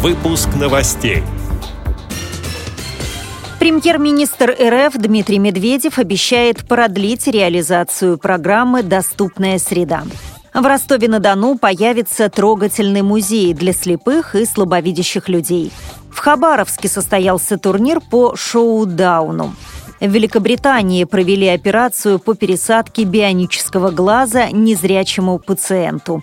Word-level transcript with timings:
Выпуск 0.00 0.50
новостей. 0.54 1.24
Премьер-министр 3.58 4.50
РФ 4.50 4.94
Дмитрий 4.94 5.40
Медведев 5.40 5.98
обещает 5.98 6.68
продлить 6.68 7.26
реализацию 7.26 8.16
программы 8.16 8.84
«Доступная 8.84 9.58
среда». 9.58 10.04
В 10.54 10.64
Ростове-на-Дону 10.64 11.58
появится 11.58 12.30
трогательный 12.30 13.02
музей 13.02 13.52
для 13.54 13.72
слепых 13.72 14.36
и 14.36 14.44
слабовидящих 14.44 15.28
людей. 15.28 15.72
В 16.12 16.20
Хабаровске 16.20 16.88
состоялся 16.88 17.58
турнир 17.58 18.00
по 18.00 18.36
шоу-дауну. 18.36 19.56
В 19.98 20.08
Великобритании 20.08 21.02
провели 21.02 21.48
операцию 21.48 22.20
по 22.20 22.34
пересадке 22.34 23.02
бионического 23.02 23.90
глаза 23.90 24.48
незрячему 24.52 25.40
пациенту. 25.40 26.22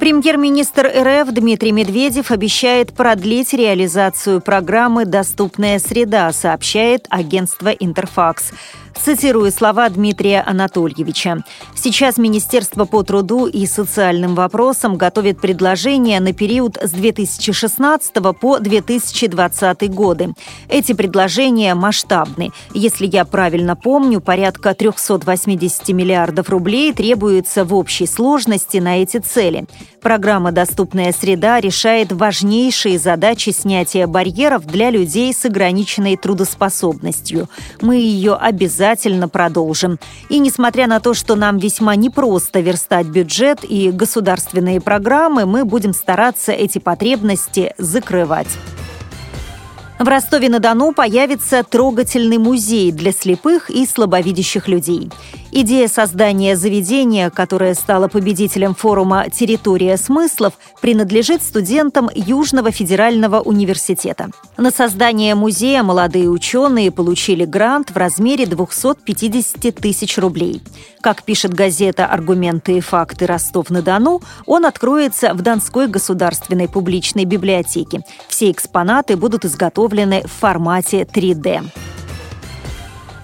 Премьер-министр 0.00 0.86
РФ 0.86 1.30
Дмитрий 1.30 1.72
Медведев 1.72 2.30
обещает 2.30 2.94
продлить 2.94 3.52
реализацию 3.52 4.40
программы 4.40 5.04
«Доступная 5.04 5.78
среда», 5.78 6.32
сообщает 6.32 7.04
агентство 7.10 7.68
«Интерфакс». 7.68 8.50
Цитирую 9.02 9.50
слова 9.50 9.88
Дмитрия 9.88 10.42
Анатольевича. 10.42 11.42
Сейчас 11.74 12.18
Министерство 12.18 12.84
по 12.84 13.02
труду 13.02 13.46
и 13.46 13.64
социальным 13.64 14.34
вопросам 14.34 14.96
готовит 14.96 15.40
предложения 15.40 16.20
на 16.20 16.34
период 16.34 16.76
с 16.76 16.90
2016 16.90 18.12
по 18.38 18.58
2020 18.58 19.90
годы. 19.94 20.34
Эти 20.68 20.92
предложения 20.92 21.74
масштабны. 21.74 22.50
Если 22.74 23.06
я 23.06 23.24
правильно 23.24 23.74
помню, 23.74 24.20
порядка 24.20 24.74
380 24.74 25.88
миллиардов 25.90 26.50
рублей 26.50 26.92
требуется 26.92 27.64
в 27.64 27.74
общей 27.74 28.06
сложности 28.06 28.78
на 28.78 29.02
эти 29.02 29.16
цели. 29.16 29.64
Программа 30.00 30.50
«Доступная 30.50 31.12
среда» 31.12 31.60
решает 31.60 32.10
важнейшие 32.10 32.98
задачи 32.98 33.50
снятия 33.50 34.06
барьеров 34.06 34.64
для 34.64 34.88
людей 34.88 35.32
с 35.34 35.44
ограниченной 35.44 36.16
трудоспособностью. 36.16 37.48
Мы 37.82 37.96
ее 37.96 38.34
обязательно 38.34 39.28
продолжим. 39.28 39.98
И 40.30 40.38
несмотря 40.38 40.86
на 40.86 41.00
то, 41.00 41.12
что 41.12 41.36
нам 41.36 41.58
весьма 41.58 41.96
непросто 41.96 42.60
верстать 42.60 43.08
бюджет 43.08 43.60
и 43.62 43.90
государственные 43.90 44.80
программы, 44.80 45.44
мы 45.44 45.66
будем 45.66 45.92
стараться 45.92 46.52
эти 46.52 46.78
потребности 46.78 47.74
закрывать. 47.76 48.48
В 50.00 50.08
Ростове-на-Дону 50.08 50.94
появится 50.94 51.62
трогательный 51.62 52.38
музей 52.38 52.90
для 52.90 53.12
слепых 53.12 53.68
и 53.68 53.84
слабовидящих 53.84 54.66
людей. 54.66 55.10
Идея 55.52 55.88
создания 55.88 56.56
заведения, 56.56 57.28
которое 57.28 57.74
стало 57.74 58.08
победителем 58.08 58.74
форума 58.74 59.26
«Территория 59.28 59.98
смыслов», 59.98 60.54
принадлежит 60.80 61.42
студентам 61.42 62.08
Южного 62.14 62.70
федерального 62.70 63.40
университета. 63.40 64.30
На 64.56 64.70
создание 64.70 65.34
музея 65.34 65.82
молодые 65.82 66.30
ученые 66.30 66.90
получили 66.90 67.44
грант 67.44 67.90
в 67.90 67.96
размере 67.98 68.46
250 68.46 69.74
тысяч 69.74 70.16
рублей. 70.16 70.62
Как 71.02 71.24
пишет 71.24 71.52
газета 71.52 72.06
«Аргументы 72.06 72.78
и 72.78 72.80
факты 72.80 73.26
Ростов-на-Дону», 73.26 74.22
он 74.46 74.64
откроется 74.64 75.34
в 75.34 75.42
Донской 75.42 75.88
государственной 75.88 76.68
публичной 76.68 77.24
библиотеке. 77.26 78.00
Все 78.28 78.50
экспонаты 78.50 79.16
будут 79.16 79.44
изготовлены 79.44 79.89
в 79.90 80.28
формате 80.40 81.02
3D. 81.02 81.70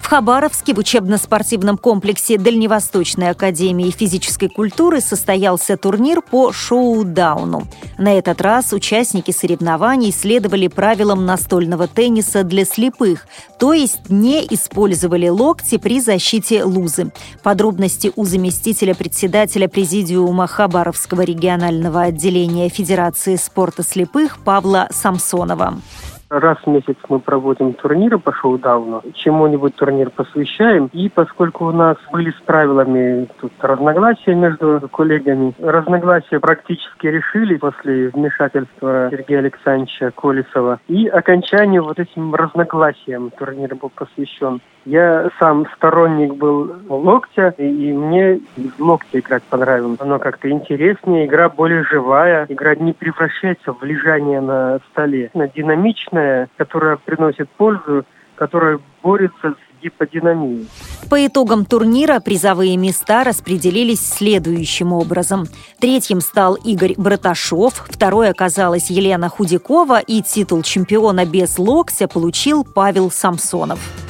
В 0.07 0.09
Хабаровске 0.09 0.73
в 0.73 0.77
учебно-спортивном 0.77 1.77
комплексе 1.77 2.37
Дальневосточной 2.37 3.31
академии 3.31 3.91
физической 3.91 4.47
культуры 4.47 5.01
состоялся 5.01 5.75
турнир 5.75 6.21
по 6.21 6.53
шоу-дауну. 6.53 7.67
На 7.97 8.17
этот 8.17 8.39
раз 8.39 8.71
участники 8.71 9.31
соревнований 9.31 10.13
следовали 10.13 10.69
правилам 10.69 11.25
настольного 11.25 11.89
тенниса 11.89 12.45
для 12.45 12.63
слепых, 12.63 13.27
то 13.59 13.73
есть 13.73 14.09
не 14.09 14.45
использовали 14.49 15.27
локти 15.27 15.77
при 15.77 15.99
защите 15.99 16.63
лузы. 16.63 17.11
Подробности 17.43 18.13
у 18.15 18.23
заместителя 18.23 18.95
председателя 18.95 19.67
президиума 19.67 20.47
Хабаровского 20.47 21.23
регионального 21.23 22.03
отделения 22.03 22.69
Федерации 22.69 23.35
спорта 23.35 23.83
слепых 23.83 24.37
Павла 24.41 24.87
Самсонова. 24.89 25.81
Раз 26.29 26.57
в 26.57 26.67
месяц 26.67 26.97
мы 27.07 27.19
проводим 27.19 27.73
турниры 27.73 28.19
по 28.19 28.33
шоу-дауну, 28.33 29.01
чему-нибудь 29.13 29.75
турнир 29.75 30.09
посвящаем. 30.09 30.89
И 30.91 31.07
поскольку 31.07 31.67
у 31.67 31.71
нас 31.71 31.95
были 32.11 32.31
с 32.31 32.41
правилами 32.45 33.29
тут 33.39 33.53
разногласия 33.59 34.35
между 34.35 34.81
коллегами, 34.91 35.53
разногласия 35.57 36.41
практически 36.41 37.07
решили 37.07 37.55
после 37.55 38.09
вмешательства 38.09 39.07
Сергея 39.09 39.39
Александровича 39.39 40.11
Колесова. 40.11 40.79
И 40.89 41.07
окончанию 41.07 41.83
вот 41.83 41.97
этим 41.97 42.35
разногласиям 42.35 43.31
турнир 43.31 43.75
был 43.75 43.89
посвящен. 43.89 44.59
Я 44.87 45.29
сам 45.37 45.67
сторонник 45.75 46.35
был 46.35 46.71
локтя, 46.87 47.53
и 47.57 47.91
мне 47.91 48.39
без 48.55 48.71
локтя 48.79 49.19
играть 49.19 49.43
понравилось. 49.43 49.99
Оно 49.99 50.17
как-то 50.17 50.49
интереснее, 50.49 51.25
игра 51.25 51.49
более 51.49 51.83
живая, 51.83 52.45
игра 52.47 52.73
не 52.73 52.93
превращается 52.93 53.73
в 53.73 53.83
лежание 53.83 54.39
на 54.39 54.79
столе. 54.89 55.29
Она 55.33 55.49
динамичная, 55.49 56.47
которая 56.55 56.95
приносит 56.95 57.49
пользу, 57.49 58.05
которая 58.35 58.79
борется 59.03 59.55
с 59.55 59.83
гиподинамией. 59.83 60.69
По 61.09 61.27
итогам 61.27 61.65
турнира 61.65 62.21
призовые 62.21 62.77
места 62.77 63.25
распределились 63.25 63.99
следующим 63.99 64.93
образом. 64.93 65.47
Третьим 65.81 66.21
стал 66.21 66.55
Игорь 66.55 66.93
Браташов, 66.95 67.73
второй 67.89 68.29
оказалась 68.29 68.89
Елена 68.89 69.27
Худякова 69.27 69.99
и 69.99 70.21
титул 70.21 70.61
чемпиона 70.61 71.25
без 71.25 71.59
локтя 71.59 72.07
получил 72.07 72.63
Павел 72.63 73.11
Самсонов. 73.11 74.06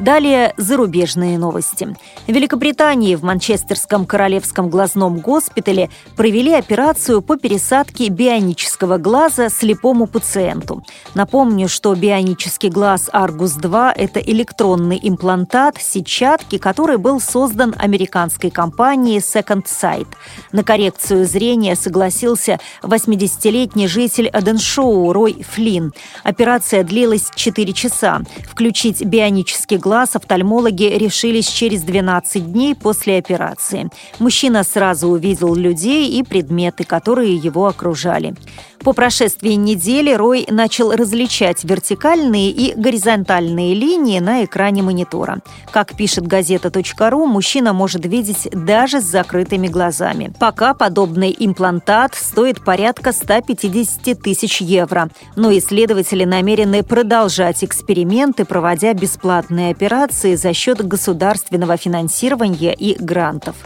Далее 0.00 0.54
зарубежные 0.56 1.38
новости. 1.38 1.94
В 2.26 2.32
Великобритании 2.32 3.16
в 3.16 3.22
Манчестерском 3.22 4.06
королевском 4.06 4.70
глазном 4.70 5.18
госпитале 5.18 5.90
провели 6.16 6.54
операцию 6.54 7.20
по 7.20 7.36
пересадке 7.36 8.08
бионического 8.08 8.96
глаза 8.96 9.50
слепому 9.50 10.06
пациенту. 10.06 10.82
Напомню, 11.14 11.68
что 11.68 11.94
бионический 11.94 12.70
глаз 12.70 13.10
Argus-2– 13.12 13.92
это 13.94 14.20
электронный 14.20 14.98
имплантат 15.02 15.76
сетчатки, 15.78 16.56
который 16.56 16.96
был 16.96 17.20
создан 17.20 17.74
американской 17.76 18.50
компанией 18.50 19.18
Second 19.18 19.66
Sight. 19.66 20.08
На 20.50 20.64
коррекцию 20.64 21.26
зрения 21.26 21.76
согласился 21.76 22.58
80-летний 22.82 23.86
житель 23.86 24.30
Эденшоу 24.32 25.12
Рой 25.12 25.44
Флинн. 25.46 25.92
Операция 26.24 26.84
длилась 26.84 27.28
4 27.34 27.70
часа. 27.74 28.22
Включить 28.48 29.04
бионический 29.04 29.76
глаз 29.76 29.89
глаз 29.90 30.14
офтальмологи 30.14 30.84
решились 30.84 31.48
через 31.48 31.82
12 31.82 32.52
дней 32.52 32.76
после 32.76 33.18
операции. 33.18 33.90
Мужчина 34.20 34.62
сразу 34.62 35.08
увидел 35.08 35.52
людей 35.56 36.08
и 36.10 36.22
предметы, 36.22 36.84
которые 36.84 37.34
его 37.34 37.66
окружали. 37.66 38.36
По 38.82 38.94
прошествии 38.94 39.52
недели 39.52 40.12
Рой 40.12 40.46
начал 40.48 40.92
различать 40.92 41.64
вертикальные 41.64 42.50
и 42.50 42.74
горизонтальные 42.74 43.74
линии 43.74 44.20
на 44.20 44.44
экране 44.44 44.82
монитора. 44.82 45.40
Как 45.70 45.94
пишет 45.94 46.26
газета.ру, 46.26 47.26
мужчина 47.26 47.74
может 47.74 48.06
видеть 48.06 48.48
даже 48.52 49.02
с 49.02 49.04
закрытыми 49.04 49.68
глазами. 49.68 50.32
Пока 50.40 50.72
подобный 50.72 51.34
имплантат 51.38 52.14
стоит 52.14 52.64
порядка 52.64 53.12
150 53.12 54.22
тысяч 54.22 54.62
евро. 54.62 55.10
Но 55.36 55.52
исследователи 55.58 56.24
намерены 56.24 56.82
продолжать 56.82 57.62
эксперименты, 57.62 58.46
проводя 58.46 58.94
бесплатные 58.94 59.72
операции 59.80 60.34
за 60.34 60.52
счет 60.52 60.86
государственного 60.86 61.78
финансирования 61.78 62.74
и 62.74 63.02
грантов. 63.02 63.56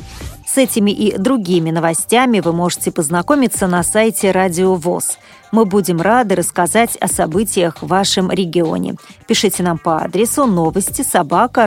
С 0.46 0.56
этими 0.58 0.92
и 0.92 1.18
другими 1.18 1.72
новостями 1.72 2.38
вы 2.38 2.52
можете 2.52 2.92
познакомиться 2.92 3.66
на 3.66 3.82
сайте 3.82 4.30
Радио 4.30 4.76
ВОЗ. 4.76 5.18
Мы 5.50 5.64
будем 5.64 6.00
рады 6.00 6.36
рассказать 6.36 6.96
о 7.00 7.08
событиях 7.08 7.82
в 7.82 7.88
вашем 7.88 8.30
регионе. 8.30 8.94
Пишите 9.26 9.64
нам 9.64 9.78
по 9.78 10.04
адресу 10.04 10.46
новости 10.46 11.02
собака 11.02 11.66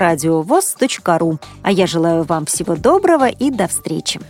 ру. 1.17 1.39
А 1.61 1.71
я 1.71 1.85
желаю 1.85 2.23
вам 2.23 2.45
всего 2.45 2.77
доброго 2.77 3.27
и 3.27 3.51
до 3.51 3.67
встречи. 3.67 4.21